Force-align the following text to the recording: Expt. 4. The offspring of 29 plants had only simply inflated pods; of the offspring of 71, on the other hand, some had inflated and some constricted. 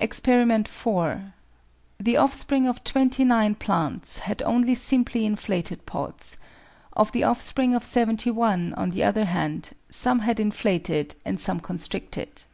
Expt. 0.00 0.68
4. 0.68 1.34
The 2.00 2.16
offspring 2.16 2.66
of 2.66 2.82
29 2.82 3.56
plants 3.56 4.20
had 4.20 4.40
only 4.40 4.74
simply 4.74 5.26
inflated 5.26 5.84
pods; 5.84 6.38
of 6.94 7.12
the 7.12 7.24
offspring 7.24 7.74
of 7.74 7.84
71, 7.84 8.72
on 8.72 8.88
the 8.88 9.04
other 9.04 9.26
hand, 9.26 9.72
some 9.90 10.20
had 10.20 10.40
inflated 10.40 11.14
and 11.26 11.38
some 11.38 11.60
constricted. 11.60 12.44